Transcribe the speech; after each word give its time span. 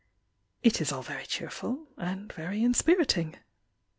It 0.63 0.81
is 0.81 0.91
all 0.91 1.03
very 1.03 1.27
cheerful 1.27 1.85
And 1.95 2.33
very 2.33 2.63
inspiriting. 2.63 3.37